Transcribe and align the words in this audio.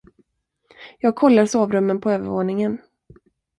Jag 0.99 1.15
kollar 1.15 1.45
sovrummen 1.45 2.01
på 2.01 2.09
övervåningen. 2.11 2.81